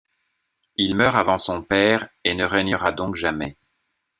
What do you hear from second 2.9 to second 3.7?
donc jamais.